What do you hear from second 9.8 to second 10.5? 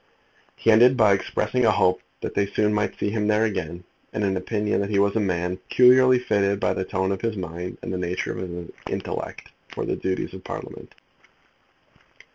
the duties of